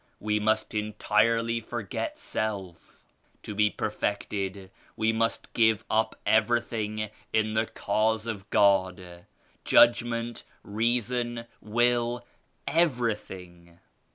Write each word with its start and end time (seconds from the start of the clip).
We 0.19 0.39
must 0.39 0.73
entirely 0.73 1.59
forget 1.61 2.17
self. 2.17 3.03
To 3.43 3.53
be 3.53 3.69
per 3.69 3.91
fected 3.91 4.71
we 4.95 5.13
must 5.13 5.53
give 5.53 5.85
up 5.91 6.15
everything 6.25 7.11
in 7.31 7.53
the 7.53 7.67
Cause 7.67 8.25
of 8.25 8.49
God; 8.49 9.27
judgment, 9.63 10.43
reason, 10.63 11.45
will, 11.61 12.25
everything. 12.67 13.77